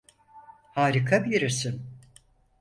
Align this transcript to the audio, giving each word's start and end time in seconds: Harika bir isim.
Harika 0.71 1.25
bir 1.25 1.41
isim. 1.41 1.83